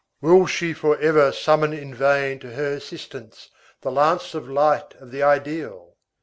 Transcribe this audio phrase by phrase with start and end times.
[0.19, 3.51] Will she forever summon in vain to her assistance
[3.81, 5.95] the lance of light of the ideal?